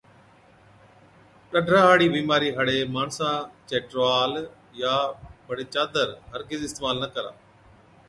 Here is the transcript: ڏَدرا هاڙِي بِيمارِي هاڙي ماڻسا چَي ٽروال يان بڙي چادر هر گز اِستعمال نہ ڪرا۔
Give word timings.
ڏَدرا 1.51 1.81
هاڙِي 1.87 2.07
بِيمارِي 2.15 2.49
هاڙي 2.57 2.77
ماڻسا 2.95 3.31
چَي 3.67 3.77
ٽروال 3.89 4.33
يان 4.81 5.01
بڙي 5.47 5.65
چادر 5.73 6.07
هر 6.31 6.41
گز 6.49 6.61
اِستعمال 6.65 6.95
نہ 7.03 7.07
ڪرا۔ 7.15 7.31